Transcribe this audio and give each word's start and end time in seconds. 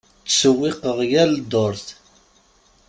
Ttsewwiqeɣ 0.25 0.97
yal 1.11 1.31
ddurt. 1.41 1.87